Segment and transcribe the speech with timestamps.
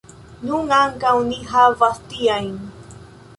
[0.51, 2.51] Nun ankaŭ ni havas tiajn.